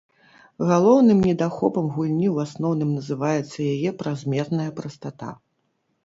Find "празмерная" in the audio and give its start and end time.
3.99-4.67